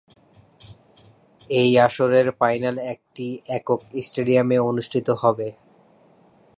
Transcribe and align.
এই 1.49 1.71
আসরের 1.85 2.27
ফাইনাল 2.39 2.75
একটি 2.93 3.27
একক 3.57 3.81
স্টেডিয়ামে 4.01 4.57
অনুষ্ঠিত 4.69 5.07
হবে। 5.21 5.47